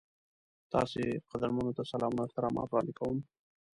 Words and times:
تاسو 0.73 0.99
قدرمنو 1.31 1.71
ته 1.77 1.83
سلامونه 1.91 2.21
او 2.23 2.27
احترامات 2.27 2.67
وړاندې 2.69 2.93
کوم. 2.99 3.17